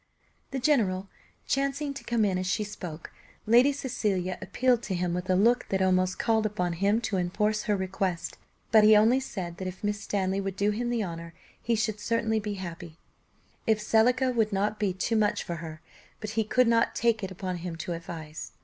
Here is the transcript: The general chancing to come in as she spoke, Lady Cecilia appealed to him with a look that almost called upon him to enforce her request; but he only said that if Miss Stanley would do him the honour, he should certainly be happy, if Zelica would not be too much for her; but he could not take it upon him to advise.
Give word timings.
The 0.49 0.57
general 0.57 1.09
chancing 1.45 1.93
to 1.93 2.03
come 2.03 2.25
in 2.25 2.39
as 2.39 2.47
she 2.47 2.63
spoke, 2.63 3.11
Lady 3.45 3.71
Cecilia 3.71 4.35
appealed 4.41 4.81
to 4.81 4.95
him 4.95 5.13
with 5.13 5.29
a 5.29 5.35
look 5.35 5.67
that 5.69 5.79
almost 5.79 6.17
called 6.17 6.43
upon 6.43 6.73
him 6.73 6.99
to 7.01 7.17
enforce 7.17 7.65
her 7.65 7.75
request; 7.77 8.37
but 8.71 8.83
he 8.83 8.95
only 8.95 9.19
said 9.19 9.57
that 9.57 9.67
if 9.67 9.83
Miss 9.83 10.01
Stanley 10.01 10.41
would 10.41 10.55
do 10.55 10.71
him 10.71 10.89
the 10.89 11.03
honour, 11.03 11.35
he 11.61 11.75
should 11.75 11.99
certainly 11.99 12.39
be 12.39 12.55
happy, 12.55 12.97
if 13.67 13.79
Zelica 13.79 14.31
would 14.33 14.51
not 14.51 14.79
be 14.79 14.91
too 14.91 15.15
much 15.15 15.43
for 15.43 15.57
her; 15.57 15.81
but 16.19 16.31
he 16.31 16.43
could 16.45 16.67
not 16.67 16.95
take 16.95 17.23
it 17.23 17.29
upon 17.29 17.57
him 17.57 17.75
to 17.75 17.93
advise. 17.93 18.53